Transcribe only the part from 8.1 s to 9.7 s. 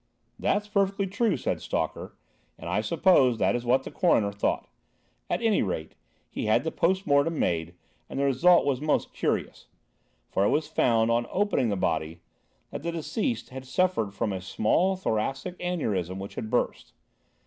the result was most curious;